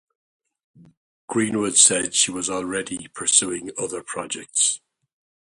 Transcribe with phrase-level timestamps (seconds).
[1.27, 4.81] Greenwood said that she was already pursuing other projects.